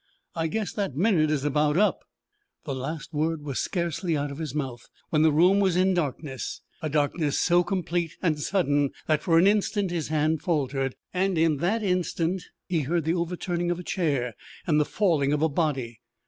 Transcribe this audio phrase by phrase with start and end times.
[0.33, 2.03] I guess that minute is about up."
[2.63, 6.61] The last word was scarcely out of his mouth when the room was in darkness
[6.81, 11.57] a darkness so complete and sudden that for an instant his hand faltered, and in
[11.57, 14.33] that instant he heard the overturning of a chair
[14.65, 15.99] and the falling of a body.